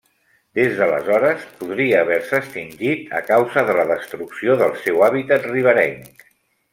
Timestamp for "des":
0.59-0.71